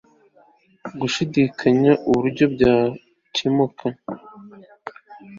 gushidikanya 0.99 1.91
uburyo 2.07 2.45
byakemuka 2.53 3.85